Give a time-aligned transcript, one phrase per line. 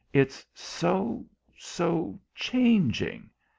[0.13, 1.27] It's so
[1.59, 3.29] so changing."